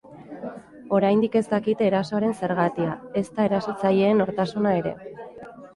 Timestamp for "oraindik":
0.99-1.37